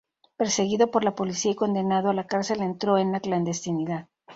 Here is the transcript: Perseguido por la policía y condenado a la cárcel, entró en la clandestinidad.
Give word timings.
Perseguido 0.35 0.89
por 0.89 1.03
la 1.03 1.13
policía 1.13 1.51
y 1.51 1.55
condenado 1.55 2.09
a 2.09 2.13
la 2.15 2.25
cárcel, 2.25 2.63
entró 2.63 2.97
en 2.97 3.11
la 3.11 3.19
clandestinidad. 3.19 4.07